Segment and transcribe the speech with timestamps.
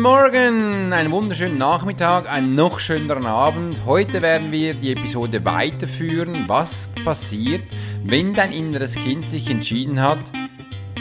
[0.00, 3.84] Guten Morgen, einen wunderschönen Nachmittag, einen noch schöneren Abend.
[3.84, 6.46] Heute werden wir die Episode weiterführen.
[6.46, 7.64] Was passiert,
[8.02, 10.32] wenn dein inneres Kind sich entschieden hat,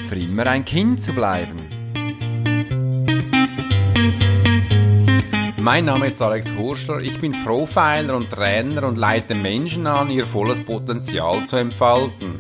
[0.10, 1.70] für immer ein Kind zu bleiben?
[5.58, 10.26] Mein Name ist Alex Horschler, ich bin Profiler und Trainer und leite Menschen an, ihr
[10.26, 12.39] volles Potenzial zu entfalten.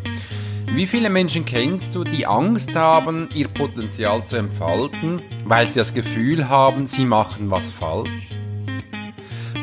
[0.75, 5.93] Wie viele Menschen kennst du, die Angst haben, ihr Potenzial zu entfalten, weil sie das
[5.93, 8.29] Gefühl haben, sie machen was falsch?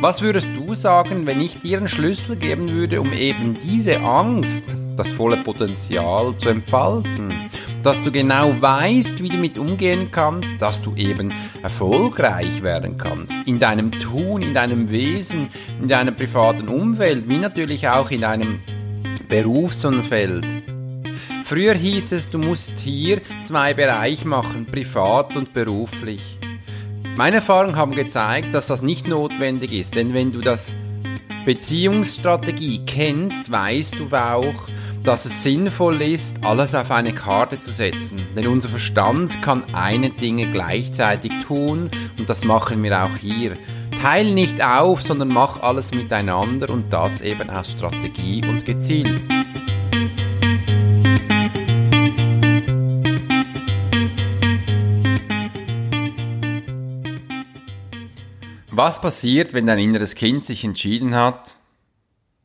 [0.01, 4.65] Was würdest du sagen, wenn ich dir einen Schlüssel geben würde, um eben diese Angst,
[4.97, 7.33] das volle Potenzial zu entfalten?
[7.83, 13.35] Dass du genau weißt, wie du mit umgehen kannst, dass du eben erfolgreich werden kannst.
[13.47, 15.49] In deinem Tun, in deinem Wesen,
[15.81, 18.61] in deiner privaten Umwelt, wie natürlich auch in deinem
[19.29, 20.45] Berufsumfeld.
[21.49, 26.21] Früher hieß es, du musst hier zwei Bereiche machen, privat und beruflich.
[27.17, 30.75] Meine Erfahrungen haben gezeigt, dass das nicht notwendig ist, denn wenn du das
[31.45, 34.69] Beziehungsstrategie kennst, weißt du auch,
[35.05, 38.27] dass es sinnvoll ist, alles auf eine Karte zu setzen.
[38.35, 43.57] Denn unser Verstand kann eine Dinge gleichzeitig tun und das machen wir auch hier.
[44.03, 49.36] Teil nicht auf, sondern mach alles miteinander und das eben aus Strategie und gezielt.
[58.79, 61.57] Was passiert, wenn dein inneres Kind sich entschieden hat,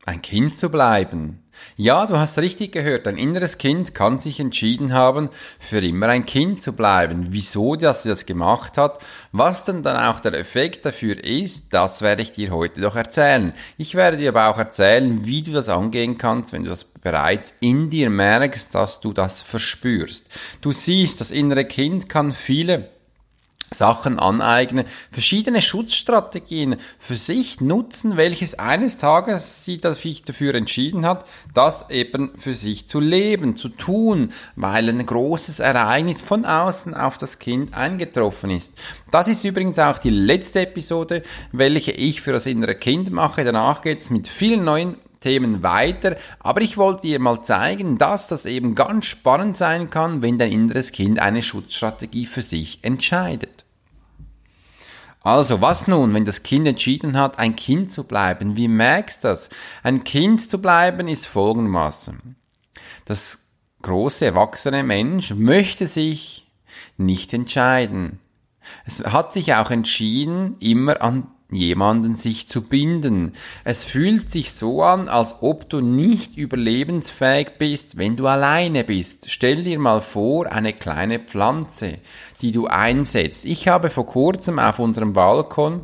[0.05, 1.43] ein Kind zu bleiben?
[1.75, 5.27] Ja, du hast richtig gehört, dein inneres Kind kann sich entschieden haben,
[5.59, 7.27] für immer ein Kind zu bleiben.
[7.31, 8.99] Wieso dass sie das gemacht hat,
[9.33, 13.51] was denn dann auch der Effekt dafür ist, das werde ich dir heute doch erzählen.
[13.77, 17.55] Ich werde dir aber auch erzählen, wie du das angehen kannst, wenn du das bereits
[17.59, 20.29] in dir merkst, dass du das verspürst.
[20.61, 22.89] Du siehst, das innere Kind kann viele
[23.73, 31.89] Sachen aneignen, verschiedene Schutzstrategien für sich nutzen, welches eines Tages sie dafür entschieden hat, das
[31.89, 37.39] eben für sich zu leben, zu tun, weil ein großes Ereignis von außen auf das
[37.39, 38.73] Kind eingetroffen ist.
[39.09, 43.45] Das ist übrigens auch die letzte Episode, welche ich für das innere Kind mache.
[43.45, 48.27] Danach geht es mit vielen neuen Themen weiter, aber ich wollte dir mal zeigen, dass
[48.27, 53.60] das eben ganz spannend sein kann, wenn dein inneres Kind eine Schutzstrategie für sich entscheidet.
[55.23, 58.57] Also, was nun, wenn das Kind entschieden hat, ein Kind zu bleiben?
[58.57, 59.49] Wie merkst du das?
[59.83, 62.35] Ein Kind zu bleiben ist folgendermaßen.
[63.05, 63.45] Das
[63.83, 66.51] große, erwachsene Mensch möchte sich
[66.97, 68.19] nicht entscheiden.
[68.85, 73.33] Es hat sich auch entschieden, immer an jemanden sich zu binden.
[73.63, 79.29] Es fühlt sich so an, als ob du nicht überlebensfähig bist, wenn du alleine bist.
[79.29, 81.99] Stell dir mal vor, eine kleine Pflanze,
[82.41, 83.45] die du einsetzt.
[83.45, 85.81] Ich habe vor kurzem auf unserem Balkon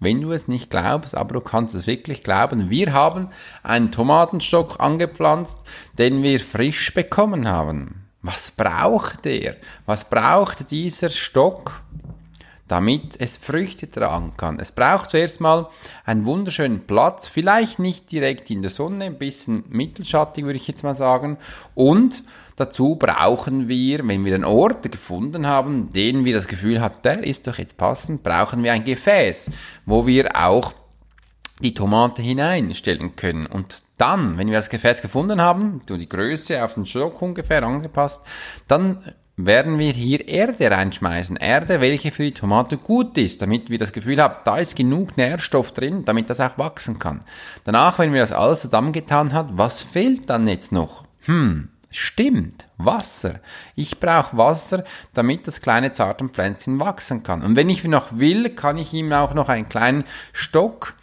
[0.00, 3.30] wenn du es nicht glaubst, aber du kannst es wirklich glauben, wir haben
[3.62, 5.60] einen Tomatenstock angepflanzt,
[5.96, 8.04] den wir frisch bekommen haben.
[8.20, 9.56] Was braucht der?
[9.86, 11.83] Was braucht dieser Stock?
[12.68, 14.58] Damit es Früchte tragen kann.
[14.58, 15.68] Es braucht zuerst mal
[16.04, 20.82] einen wunderschönen Platz, vielleicht nicht direkt in der Sonne, ein bisschen mittelschattig würde ich jetzt
[20.82, 21.36] mal sagen.
[21.74, 22.24] Und
[22.56, 27.22] dazu brauchen wir, wenn wir einen Ort gefunden haben, den wir das Gefühl haben, der
[27.22, 29.50] ist doch jetzt passend, brauchen wir ein Gefäß,
[29.84, 30.72] wo wir auch
[31.60, 33.46] die Tomate hineinstellen können.
[33.46, 38.24] Und dann, wenn wir das Gefäß gefunden haben, die Größe auf den Stock ungefähr angepasst,
[38.66, 41.36] dann werden wir hier Erde reinschmeißen.
[41.36, 45.16] Erde, welche für die Tomate gut ist, damit wir das Gefühl haben, da ist genug
[45.16, 47.24] Nährstoff drin, damit das auch wachsen kann.
[47.64, 51.04] Danach, wenn wir das alles zusammengetan haben, was fehlt dann jetzt noch?
[51.22, 53.40] Hm, stimmt, Wasser.
[53.74, 54.84] Ich brauche Wasser,
[55.14, 57.42] damit das kleine zarte Pflänzchen wachsen kann.
[57.42, 60.94] Und wenn ich noch will, kann ich ihm auch noch einen kleinen Stock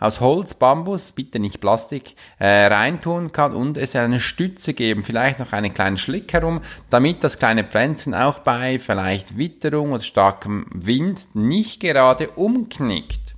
[0.00, 5.38] aus Holz, Bambus, bitte nicht Plastik, äh, reintun kann und es eine Stütze geben, vielleicht
[5.38, 10.66] noch einen kleinen Schlick herum, damit das kleine Pflänzchen auch bei vielleicht Witterung oder starkem
[10.72, 13.36] Wind nicht gerade umknickt.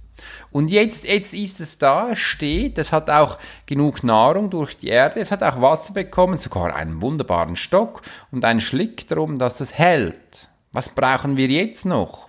[0.51, 5.21] Und jetzt, jetzt ist es da, steht, es hat auch genug Nahrung durch die Erde,
[5.21, 9.79] es hat auch Wasser bekommen, sogar einen wunderbaren Stock und einen Schlick darum, dass es
[9.79, 10.49] hält.
[10.73, 12.29] Was brauchen wir jetzt noch?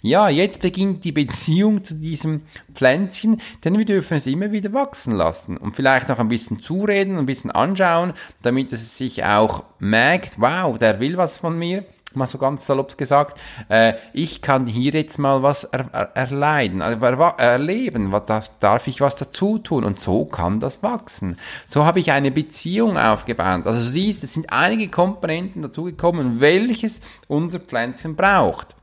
[0.00, 2.42] Ja, jetzt beginnt die Beziehung zu diesem
[2.72, 7.18] Pflänzchen, denn wir dürfen es immer wieder wachsen lassen und vielleicht noch ein bisschen zureden,
[7.18, 8.12] ein bisschen anschauen,
[8.42, 11.84] damit es sich auch merkt, wow, der will was von mir
[12.14, 13.38] mal so ganz salopp gesagt,
[13.68, 18.50] äh, ich kann hier jetzt mal was er, er, erleiden, also er, erleben, was darf,
[18.60, 21.38] darf ich was dazu tun und so kann das wachsen.
[21.66, 23.66] So habe ich eine Beziehung aufgebaut.
[23.66, 28.77] Also siehst, es sind einige Komponenten dazugekommen, welches unser Pflänzchen braucht.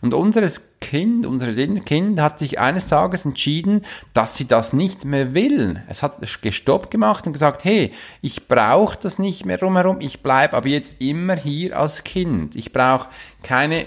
[0.00, 3.82] Und unseres Kind, unser Kind hat sich eines Tages entschieden,
[4.12, 5.82] dass sie das nicht mehr will.
[5.88, 7.92] Es hat gestoppt gemacht und gesagt, hey,
[8.22, 12.56] ich brauche das nicht mehr drumherum, ich bleibe aber jetzt immer hier als Kind.
[12.56, 13.08] Ich brauche
[13.42, 13.86] keine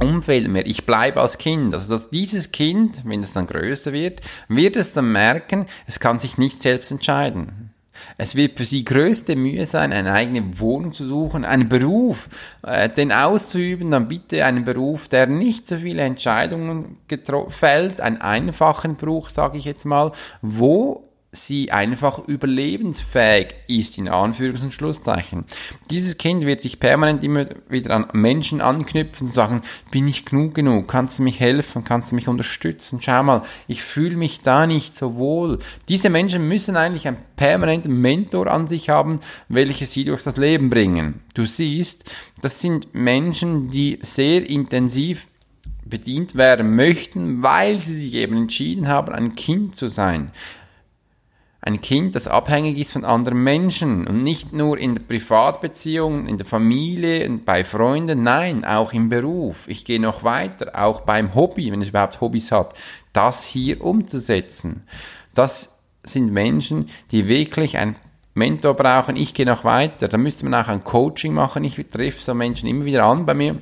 [0.00, 0.66] Umfeld mehr.
[0.66, 1.74] Ich bleibe als Kind.
[1.74, 6.18] Also dass dieses Kind, wenn es dann größer wird, wird es dann merken, es kann
[6.18, 7.61] sich nicht selbst entscheiden.
[8.16, 12.28] Es wird für sie größte Mühe sein, eine eigene Wohnung zu suchen, einen Beruf,
[12.62, 16.98] äh, den auszuüben, dann bitte einen Beruf, der nicht so viele Entscheidungen
[17.48, 24.64] fällt, einen einfachen Beruf, sage ich jetzt mal, wo sie einfach überlebensfähig ist, in Anführungs-
[24.64, 25.46] und Schlusszeichen.
[25.88, 30.54] Dieses Kind wird sich permanent immer wieder an Menschen anknüpfen und sagen, bin ich genug
[30.54, 30.88] genug?
[30.88, 31.84] Kannst du mich helfen?
[31.84, 33.00] Kannst du mich unterstützen?
[33.00, 35.58] Schau mal, ich fühle mich da nicht so wohl.
[35.88, 40.68] Diese Menschen müssen eigentlich einen permanenten Mentor an sich haben, welche sie durch das Leben
[40.68, 41.22] bringen.
[41.32, 42.12] Du siehst,
[42.42, 45.28] das sind Menschen, die sehr intensiv
[45.86, 50.30] bedient werden möchten, weil sie sich eben entschieden haben, ein Kind zu sein
[51.64, 56.36] ein Kind, das abhängig ist von anderen Menschen und nicht nur in der Privatbeziehung, in
[56.36, 59.68] der Familie, bei Freunden, nein, auch im Beruf.
[59.68, 62.74] Ich gehe noch weiter, auch beim Hobby, wenn es überhaupt Hobbys hat,
[63.12, 64.82] das hier umzusetzen.
[65.34, 67.94] Das sind Menschen, die wirklich ein
[68.34, 69.14] Mentor brauchen.
[69.14, 70.08] Ich gehe noch weiter.
[70.08, 71.62] Da müsste man auch ein Coaching machen.
[71.62, 73.58] Ich treffe so Menschen immer wieder an bei mir.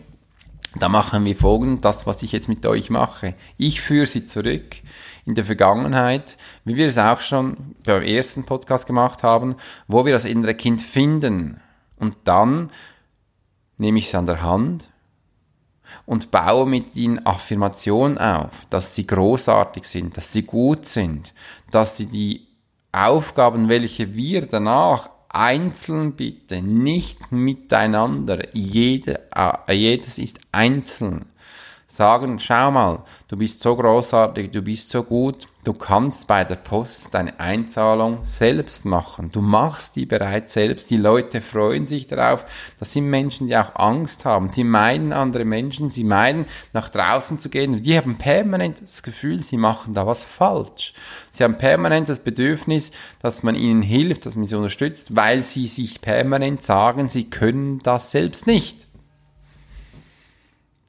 [0.78, 3.34] Da machen wir folgendes, das, was ich jetzt mit euch mache.
[3.58, 4.76] Ich führe sie zurück
[5.30, 9.54] in der Vergangenheit, wie wir es auch schon beim ersten Podcast gemacht haben,
[9.86, 11.60] wo wir das innere Kind finden.
[11.96, 12.70] Und dann
[13.78, 14.90] nehme ich es an der Hand
[16.04, 21.32] und baue mit ihnen Affirmationen auf, dass sie großartig sind, dass sie gut sind,
[21.70, 22.48] dass sie die
[22.90, 31.26] Aufgaben, welche wir danach einzeln bitte, nicht miteinander, jede, äh, jedes ist einzeln
[31.90, 36.56] sagen, schau mal, du bist so großartig, du bist so gut, du kannst bei der
[36.56, 39.30] Post deine Einzahlung selbst machen.
[39.32, 40.90] Du machst die bereits selbst.
[40.90, 42.46] Die Leute freuen sich darauf.
[42.78, 44.50] Das sind Menschen, die auch Angst haben.
[44.50, 47.82] Sie meiden andere Menschen, sie meiden nach draußen zu gehen.
[47.82, 50.94] Die haben permanent das Gefühl, sie machen da was falsch.
[51.30, 55.66] Sie haben permanent das Bedürfnis, dass man ihnen hilft, dass man sie unterstützt, weil sie
[55.66, 58.89] sich permanent sagen, sie können das selbst nicht.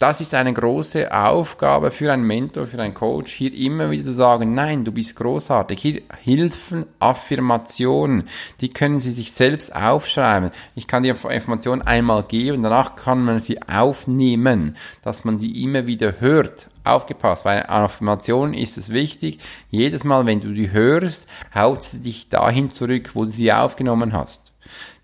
[0.02, 4.14] Das ist eine große Aufgabe für einen Mentor, für einen Coach, hier immer wieder zu
[4.14, 5.80] sagen, nein, du bist großartig.
[5.80, 8.24] Hier Hilfen, Affirmationen,
[8.62, 10.50] die können Sie sich selbst aufschreiben.
[10.74, 15.86] Ich kann die Information einmal geben, danach kann man sie aufnehmen, dass man die immer
[15.86, 16.68] wieder hört.
[16.84, 19.38] Aufgepasst, bei Affirmationen ist es wichtig,
[19.70, 24.14] jedes Mal, wenn du die hörst, haut sie dich dahin zurück, wo du sie aufgenommen
[24.14, 24.52] hast.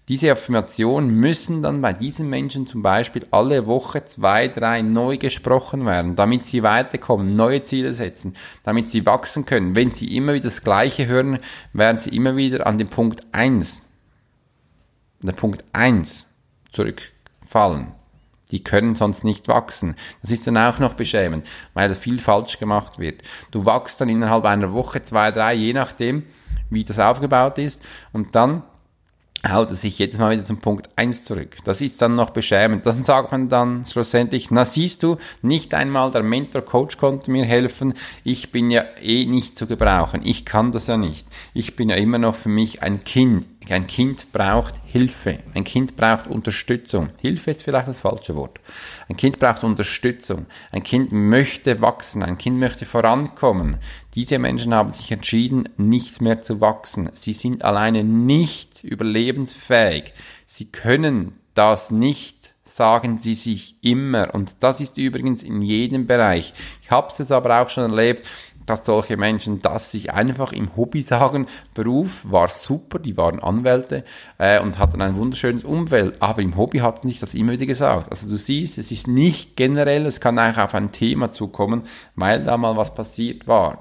[0.08, 5.86] Diese Affirmationen müssen dann bei diesen Menschen zum Beispiel alle Woche zwei, drei neu gesprochen
[5.86, 8.34] werden, damit sie weiterkommen, neue Ziele setzen,
[8.64, 9.76] damit sie wachsen können.
[9.76, 11.40] Wenn sie immer wieder das Gleiche hören,
[11.74, 13.84] werden sie immer wieder an den Punkt eins,
[15.22, 16.26] an den Punkt eins
[16.72, 17.92] zurückfallen.
[18.52, 19.98] Die können sonst nicht wachsen.
[20.22, 23.24] Das ist dann auch noch beschämend, weil das viel falsch gemacht wird.
[23.52, 26.24] Du wachst dann innerhalb einer Woche, zwei, drei, je nachdem,
[26.70, 27.86] wie das aufgebaut ist.
[28.14, 28.64] Und dann
[29.48, 31.58] haut er sich jedes Mal wieder zum Punkt 1 zurück.
[31.64, 32.86] Das ist dann noch beschämend.
[32.86, 37.94] Dann sagt man dann schlussendlich, na siehst du, nicht einmal der Mentor-Coach konnte mir helfen,
[38.24, 41.28] ich bin ja eh nicht zu gebrauchen, ich kann das ja nicht.
[41.54, 43.46] Ich bin ja immer noch für mich ein Kind.
[43.70, 47.10] Ein Kind braucht Hilfe, ein Kind braucht Unterstützung.
[47.20, 48.62] Hilfe ist vielleicht das falsche Wort.
[49.10, 53.76] Ein Kind braucht Unterstützung, ein Kind möchte wachsen, ein Kind möchte vorankommen.
[54.18, 57.08] Diese Menschen haben sich entschieden, nicht mehr zu wachsen.
[57.14, 60.12] Sie sind alleine nicht überlebensfähig.
[60.48, 64.34] Sie können das nicht, sagen sie sich immer.
[64.34, 66.56] Und das ist übrigens in jedem Bereich.
[66.82, 68.28] Ich habe es aber auch schon erlebt,
[68.68, 74.04] dass solche Menschen das sich einfach im Hobby sagen, Beruf war super, die waren Anwälte
[74.38, 78.12] äh, und hatten ein wunderschönes Umfeld, aber im Hobby hatten sich das immer wieder gesagt.
[78.12, 81.84] Also du siehst, es ist nicht generell, es kann eigentlich auf ein Thema zukommen,
[82.16, 83.80] weil da mal was passiert war.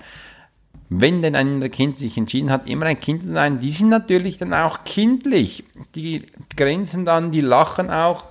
[0.89, 4.39] Wenn denn ein Kind sich entschieden hat, immer ein Kind zu sein, die sind natürlich
[4.39, 5.65] dann auch kindlich.
[5.97, 6.27] Die
[6.57, 8.25] grenzen dann, die lachen auch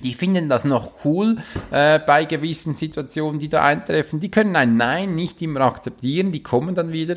[0.00, 1.36] die finden das noch cool
[1.70, 4.20] äh, bei gewissen Situationen, die da eintreffen.
[4.20, 7.16] Die können ein Nein nicht immer akzeptieren, die kommen dann wieder,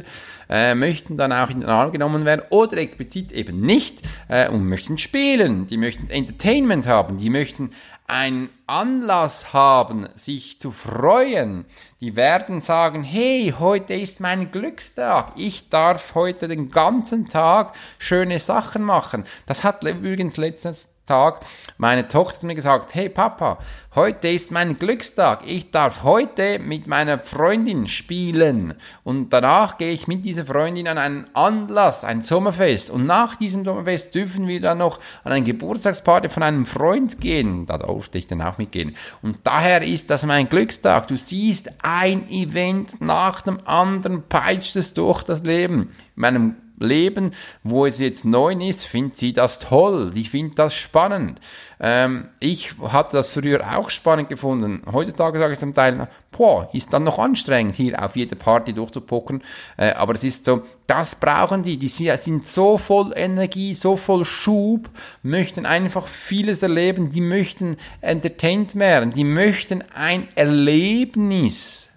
[0.50, 4.68] äh, möchten dann auch in den Arm genommen werden oder explizit eben nicht äh, und
[4.68, 5.68] möchten spielen.
[5.68, 7.72] Die möchten Entertainment haben, die möchten
[8.10, 11.66] einen Anlass haben, sich zu freuen.
[12.02, 15.34] Die werden sagen, hey, heute ist mein Glückstag.
[15.36, 19.26] Ich darf heute den ganzen Tag schöne Sachen machen.
[19.46, 21.40] Das hat übrigens letztens Tag,
[21.80, 23.58] meine Tochter hat mir gesagt, hey Papa,
[23.96, 25.42] heute ist mein Glückstag.
[25.44, 28.76] Ich darf heute mit meiner Freundin spielen.
[29.04, 32.92] Und danach gehe ich mit dieser Freundin an einen Anlass, ein Sommerfest.
[32.92, 37.66] Und nach diesem Sommerfest dürfen wir dann noch an eine Geburtstagsparty von einem Freund gehen.
[37.66, 38.96] Da durfte ich dann auch mitgehen.
[39.24, 41.08] Und daher ist das mein Glückstag.
[41.08, 45.90] Du siehst ein Event nach dem anderen, peitscht es durch das Leben.
[46.16, 47.32] In meinem Leben,
[47.64, 50.12] wo es jetzt neun ist, findet sie das toll.
[50.12, 51.40] Die findet das spannend.
[51.80, 54.82] Ähm, ich hatte das früher auch spannend gefunden.
[54.92, 59.44] Heutzutage sage ich zum Teil, boah, ist dann noch anstrengend, hier auf jede Party durchzupucken.
[59.78, 61.78] Äh, aber es ist so, das brauchen die.
[61.78, 64.90] Die sind so voll Energie, so voll Schub,
[65.24, 67.10] möchten einfach vieles erleben.
[67.10, 69.12] Die möchten entertained werden.
[69.12, 71.90] Die möchten ein Erlebnis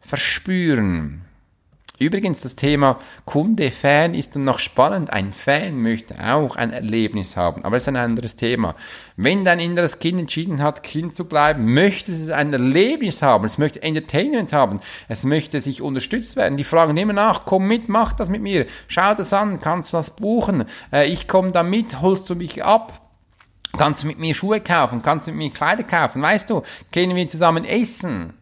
[0.00, 1.25] verspüren.
[1.98, 5.10] Übrigens, das Thema Kunde, Fan ist dann noch spannend.
[5.10, 8.74] Ein Fan möchte auch ein Erlebnis haben, aber es ist ein anderes Thema.
[9.16, 13.56] Wenn dein inneres Kind entschieden hat, Kind zu bleiben, möchte es ein Erlebnis haben, es
[13.56, 16.58] möchte Entertainment haben, es möchte sich unterstützt werden.
[16.58, 20.10] Die fragen immer nach, komm mit, mach das mit mir, schau das an, kannst das
[20.10, 23.00] buchen, äh, ich komme da mit, holst du mich ab,
[23.78, 27.14] kannst du mit mir Schuhe kaufen, kannst du mit mir Kleider kaufen, weißt du, gehen
[27.14, 28.34] wir zusammen essen.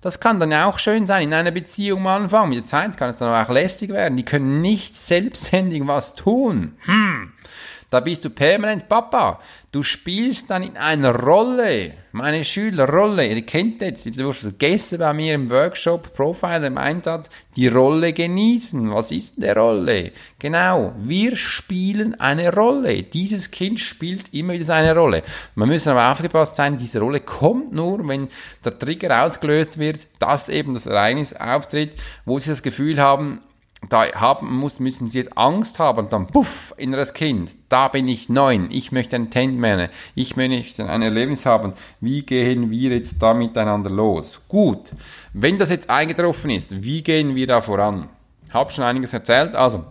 [0.00, 2.48] Das kann dann auch schön sein in einer Beziehung am Anfang.
[2.48, 4.16] Mit der Zeit kann es dann auch lästig werden.
[4.16, 6.76] Die können nicht selbstständig was tun.
[6.84, 7.32] Hm.
[7.90, 9.40] Da bist du permanent Papa.
[9.72, 11.92] Du spielst dann in einer Rolle.
[12.10, 13.24] Meine Schüler, Rolle.
[13.28, 18.12] Ihr kennt jetzt, ihr durft vergessen bei mir im Workshop, Profiler im Einsatz, die Rolle
[18.12, 18.90] genießen.
[18.90, 20.10] Was ist eine Rolle?
[20.40, 20.92] Genau.
[20.98, 23.04] Wir spielen eine Rolle.
[23.04, 25.22] Dieses Kind spielt immer wieder seine Rolle.
[25.54, 28.26] Man muss aber aufgepasst sein, diese Rolle kommt nur, wenn
[28.64, 33.40] der Trigger ausgelöst wird, dass eben das Ereignis auftritt, wo sie das Gefühl haben,
[33.88, 38.28] da haben muss, müssen sie jetzt Angst haben dann puff, inneres Kind, da bin ich
[38.28, 43.34] neun, ich möchte ein Tentmänner, ich möchte ein Erlebnis haben, wie gehen wir jetzt da
[43.34, 44.42] miteinander los?
[44.48, 44.92] Gut,
[45.32, 48.08] wenn das jetzt eingetroffen ist, wie gehen wir da voran?
[48.52, 49.84] Hab schon einiges erzählt, also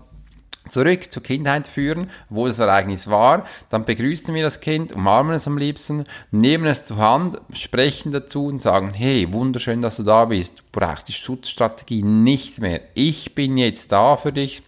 [0.69, 5.47] zurück zur Kindheit führen, wo das Ereignis war, dann begrüßen wir das Kind, umarmen es
[5.47, 10.25] am liebsten, nehmen es zur Hand, sprechen dazu und sagen, hey, wunderschön, dass du da
[10.25, 14.63] bist, du brauchst die Schutzstrategie nicht mehr, ich bin jetzt da für dich,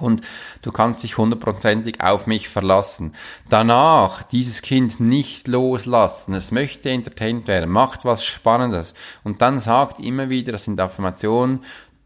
[0.00, 0.22] und
[0.62, 3.12] du kannst dich hundertprozentig auf mich verlassen.
[3.48, 6.34] Danach dieses Kind nicht loslassen.
[6.34, 8.94] Es möchte entertained werden, macht was Spannendes.
[9.24, 11.60] Und dann sagt immer wieder, das sind Affirmationen,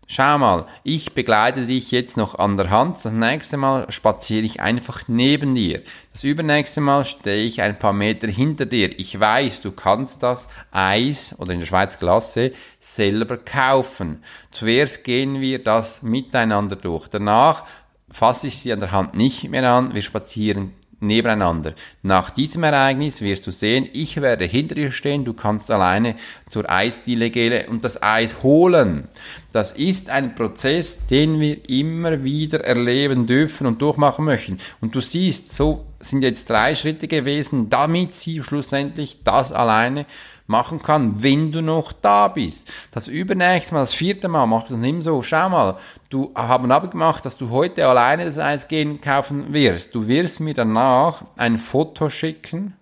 [0.07, 3.03] Schau mal, ich begleite dich jetzt noch an der Hand.
[3.03, 5.83] Das nächste Mal spaziere ich einfach neben dir.
[6.13, 8.99] Das übernächste Mal stehe ich ein paar Meter hinter dir.
[8.99, 14.23] Ich weiß, du kannst das Eis oder in der Schweiz Klasse selber kaufen.
[14.51, 17.09] Zuerst gehen wir das miteinander durch.
[17.09, 17.65] Danach
[18.11, 19.95] fasse ich sie an der Hand nicht mehr an.
[19.95, 20.73] Wir spazieren
[21.07, 21.75] nebeneinander.
[22.03, 26.17] Nach diesem Ereignis wirst du sehen, ich werde hinter dir stehen, du kannst alleine
[26.49, 29.09] zur Eisdiele gehen und das Eis holen.
[29.53, 34.59] Das ist ein Prozess, den wir immer wieder erleben dürfen und durchmachen möchten.
[34.81, 40.07] Und du siehst, so sind jetzt drei Schritte gewesen, damit sie schlussendlich das alleine
[40.47, 42.71] machen kann, wenn du noch da bist.
[42.91, 45.23] Das übernächste Mal, das vierte Mal, mach das nicht so.
[45.23, 45.77] Schau mal,
[46.11, 49.95] du haben abgemacht, dass du heute alleine das Eis gehen kaufen wirst.
[49.95, 52.75] Du wirst mir danach ein Foto schicken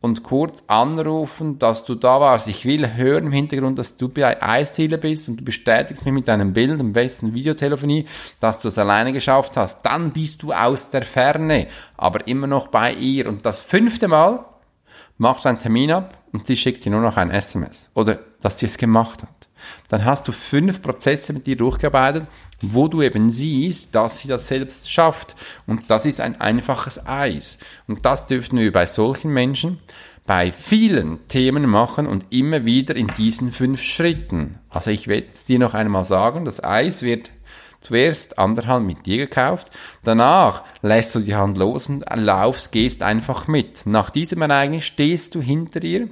[0.00, 2.46] und kurz anrufen, dass du da warst.
[2.48, 6.28] Ich will hören im Hintergrund, dass du bei Eisziele bist und du bestätigst mir mit
[6.28, 8.06] deinem Bild, am besten Videotelefonie,
[8.38, 9.82] dass du es alleine geschafft hast.
[9.82, 13.28] Dann bist du aus der Ferne, aber immer noch bei ihr.
[13.28, 14.44] Und das fünfte Mal
[15.18, 18.66] machst einen Termin ab und sie schickt dir nur noch ein SMS oder dass sie
[18.66, 19.48] es gemacht hat.
[19.88, 22.26] Dann hast du fünf Prozesse mit dir durchgearbeitet,
[22.60, 25.36] wo du eben siehst, dass sie das selbst schafft.
[25.66, 27.58] Und das ist ein einfaches Eis.
[27.86, 29.78] Und das dürften wir bei solchen Menschen
[30.26, 34.58] bei vielen Themen machen und immer wieder in diesen fünf Schritten.
[34.68, 37.30] Also ich werde es dir noch einmal sagen, das Eis wird
[37.80, 39.70] Zuerst an der Hand mit dir gekauft,
[40.02, 43.86] danach lässt du die Hand los und laufst, gehst einfach mit.
[43.86, 46.08] Nach diesem Ereignis stehst du hinter ihr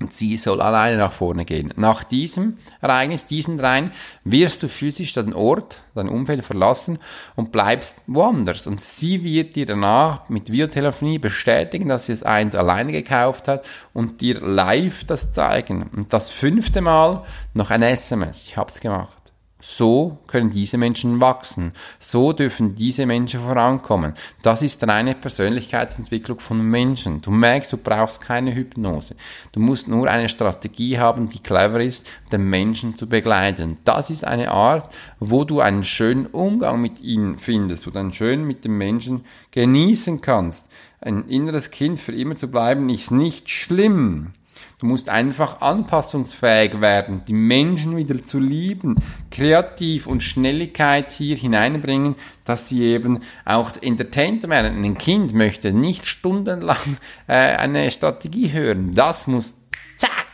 [0.00, 1.74] und sie soll alleine nach vorne gehen.
[1.76, 3.90] Nach diesem Ereignis, diesen dreien,
[4.22, 6.98] wirst du physisch den Ort, dein Umfeld verlassen
[7.34, 8.68] und bleibst woanders.
[8.68, 13.68] Und sie wird dir danach mit Videotelefonie bestätigen, dass sie es eins alleine gekauft hat
[13.92, 15.90] und dir live das zeigen.
[15.96, 18.42] Und das fünfte Mal noch ein SMS.
[18.42, 19.17] Ich hab's gemacht.
[19.60, 21.72] So können diese Menschen wachsen.
[21.98, 24.14] So dürfen diese Menschen vorankommen.
[24.42, 27.20] Das ist reine Persönlichkeitsentwicklung von Menschen.
[27.22, 29.16] Du merkst, du brauchst keine Hypnose.
[29.50, 33.78] Du musst nur eine Strategie haben, die clever ist, den Menschen zu begleiten.
[33.84, 38.12] Das ist eine Art, wo du einen schönen Umgang mit ihnen findest, wo du einen
[38.12, 40.68] schön mit dem Menschen genießen kannst.
[41.00, 44.34] Ein inneres Kind für immer zu bleiben, ist nicht schlimm.
[44.80, 48.94] Du musst einfach anpassungsfähig werden, die Menschen wieder zu lieben,
[49.28, 54.84] kreativ und Schnelligkeit hier hineinbringen, dass sie eben auch entertained werden.
[54.84, 58.94] Ein Kind möchte nicht stundenlang äh, eine Strategie hören.
[58.94, 59.56] Das muss
[59.96, 60.28] zack,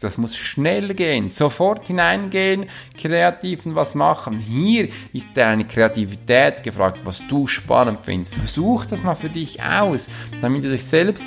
[0.00, 4.38] das muss schnell gehen, sofort hineingehen, kreativ und was machen.
[4.38, 8.34] Hier ist deine Kreativität gefragt, was du spannend findest.
[8.34, 10.08] Versuch das mal für dich aus,
[10.42, 11.24] damit du dich selbst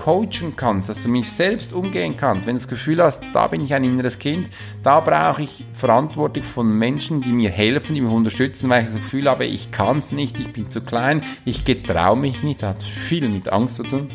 [0.00, 3.62] coachen kannst, dass du mich selbst umgehen kannst, wenn du das Gefühl hast, da bin
[3.62, 4.48] ich ein inneres Kind,
[4.82, 8.96] da brauche ich Verantwortung von Menschen, die mir helfen, die mich unterstützen, weil ich das
[8.96, 12.82] Gefühl habe, ich kann es nicht, ich bin zu klein, ich getraue mich nicht, hat
[12.82, 14.08] viel mit Angst zu tun.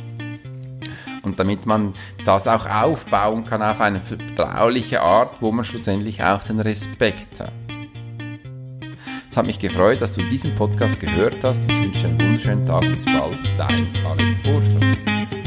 [1.22, 1.94] Und damit man
[2.26, 7.54] das auch aufbauen kann auf eine vertrauliche Art, wo man schlussendlich auch den Respekt hat.
[9.30, 11.70] Es hat mich gefreut, dass du diesen Podcast gehört hast.
[11.70, 12.82] Ich wünsche dir einen wunderschönen Tag.
[12.82, 13.38] Bis bald.
[13.58, 15.45] Dein Alex Burschler.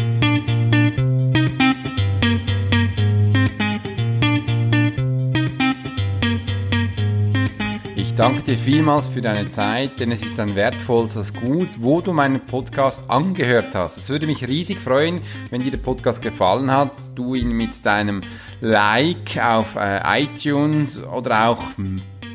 [8.19, 12.41] Danke dir vielmals für deine Zeit, denn es ist ein wertvolles Gut, wo du meinen
[12.41, 13.97] Podcast angehört hast.
[13.97, 15.21] Es würde mich riesig freuen,
[15.51, 18.23] wenn dir der Podcast gefallen hat, du ihn mit deinem
[18.61, 21.63] Like auf äh, iTunes oder auch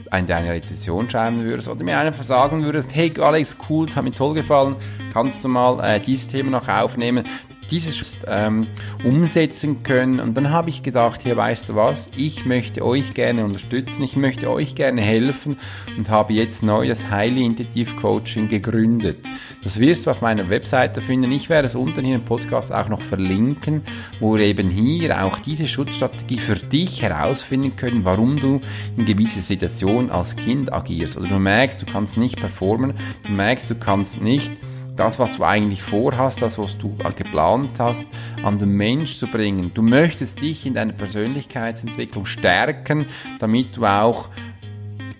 [0.09, 4.05] eine deine Rezession schreiben würdest oder mir einfach sagen würdest, hey Alex, cool, es hat
[4.05, 4.77] mir toll gefallen,
[5.11, 7.25] kannst du mal äh, dieses Thema noch aufnehmen,
[7.73, 8.67] dieses ähm,
[9.03, 10.19] umsetzen können.
[10.19, 14.15] Und dann habe ich gedacht, hier weißt du was, ich möchte euch gerne unterstützen, ich
[14.15, 15.57] möchte euch gerne helfen
[15.97, 19.25] und habe jetzt neu das Highly Intuitive Coaching gegründet.
[19.63, 21.31] Das wirst du auf meiner Webseite finden.
[21.31, 23.81] Ich werde es unten hier im Podcast auch noch verlinken,
[24.19, 28.61] wo wir eben hier auch diese Schutzstrategie für dich herausfinden können, warum du
[28.97, 31.17] in gewisser Situation als Kind agierst.
[31.17, 32.93] Oder du merkst, du kannst nicht performen,
[33.25, 34.51] du merkst, du kannst nicht
[34.95, 38.07] das, was du eigentlich vorhast, das, was du geplant hast,
[38.43, 39.71] an den Mensch zu bringen.
[39.73, 43.07] Du möchtest dich in deiner Persönlichkeitsentwicklung stärken,
[43.39, 44.29] damit du auch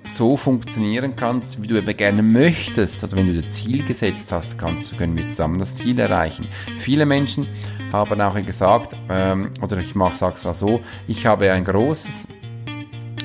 [0.06, 3.04] so funktionieren kannst, wie du eben gerne möchtest.
[3.04, 6.48] Oder wenn du das Ziel gesetzt hast, kannst du können wir zusammen das Ziel erreichen.
[6.78, 7.48] Viele Menschen
[7.92, 12.28] haben auch gesagt, ähm, oder ich mag es mal so, ich habe ein großes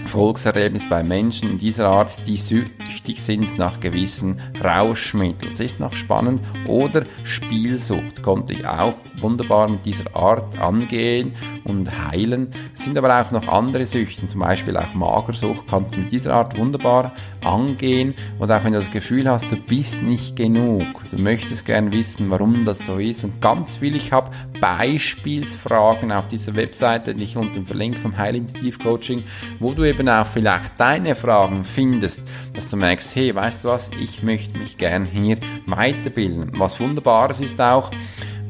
[0.09, 5.53] Erfolgserlebnis bei Menschen dieser Art, die süchtig sind nach gewissen Rauschmitteln.
[5.53, 6.41] Es ist noch spannend.
[6.67, 11.33] Oder Spielsucht konnte ich auch wunderbar mit dieser Art angehen
[11.65, 12.49] und heilen.
[12.75, 16.35] Es sind aber auch noch andere Süchten, zum Beispiel auch Magersucht, kannst du mit dieser
[16.35, 17.13] Art wunderbar
[17.45, 18.15] angehen.
[18.39, 22.31] Oder auch wenn du das Gefühl hast, du bist nicht genug, du möchtest gern wissen,
[22.31, 23.25] warum das so ist.
[23.25, 28.79] Und ganz viel, ich habe Beispielsfragen auf dieser Webseite, die ich unten verlinke vom Heilintuitiv
[28.79, 29.25] Coaching,
[29.59, 33.91] wo du eben auch vielleicht deine Fragen findest, dass du merkst, hey, weißt du was,
[34.01, 36.53] ich möchte mich gern hier weiterbilden.
[36.59, 37.91] Was wunderbares ist auch,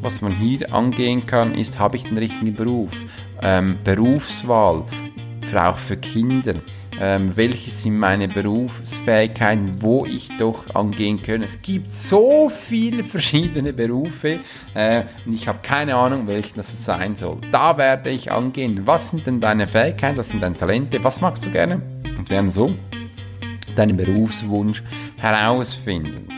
[0.01, 2.93] was man hier angehen kann, ist, habe ich den richtigen Beruf?
[3.43, 4.85] Ähm, Berufswahl,
[5.55, 6.55] auch für Kinder.
[7.01, 11.43] Ähm, welche sind meine Berufsfähigkeiten, wo ich doch angehen kann.
[11.43, 14.41] Es gibt so viele verschiedene Berufe
[14.75, 17.39] äh, und ich habe keine Ahnung, welchen das sein soll.
[17.53, 18.83] Da werde ich angehen.
[18.85, 21.81] Was sind denn deine Fähigkeiten, was sind deine Talente, was magst du gerne?
[22.19, 22.75] Und werden so
[23.77, 24.83] deinen Berufswunsch
[25.17, 26.38] herausfinden.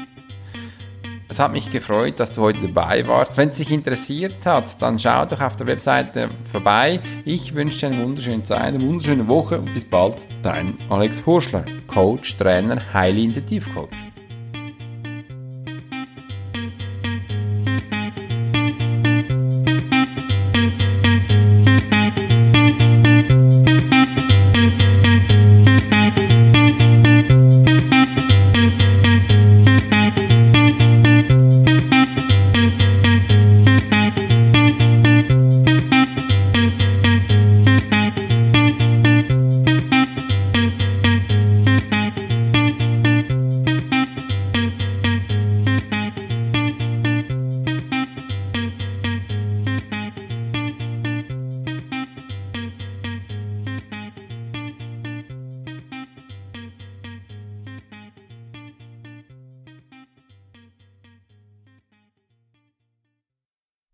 [1.30, 3.36] Es hat mich gefreut, dass du heute dabei warst.
[3.36, 6.98] Wenn es dich interessiert hat, dann schau doch auf der Webseite vorbei.
[7.24, 10.16] Ich wünsche dir eine wunderschöne Zeit, eine wunderschöne Woche und bis bald.
[10.42, 13.96] Dein Alex Hurschler, Coach, Trainer, Highly Intuitive Coach.